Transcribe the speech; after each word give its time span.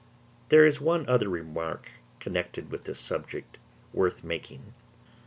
There 0.49 0.65
is 0.65 0.81
one 0.81 1.07
other 1.07 1.29
remark 1.29 1.91
connected 2.19 2.71
with 2.71 2.85
this 2.85 2.99
subject 2.99 3.59
worth 3.93 4.23
making. 4.23 4.73